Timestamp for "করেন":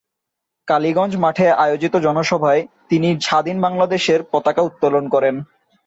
5.09-5.35